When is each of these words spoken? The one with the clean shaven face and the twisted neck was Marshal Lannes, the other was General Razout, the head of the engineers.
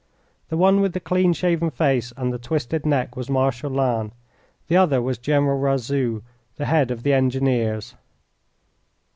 The 0.49 0.57
one 0.57 0.81
with 0.81 0.93
the 0.93 0.99
clean 0.99 1.31
shaven 1.31 1.69
face 1.69 2.11
and 2.17 2.33
the 2.33 2.39
twisted 2.39 2.87
neck 2.87 3.15
was 3.15 3.29
Marshal 3.29 3.69
Lannes, 3.69 4.13
the 4.67 4.75
other 4.75 4.99
was 4.99 5.19
General 5.19 5.59
Razout, 5.59 6.23
the 6.55 6.65
head 6.65 6.89
of 6.89 7.03
the 7.03 7.13
engineers. 7.13 7.93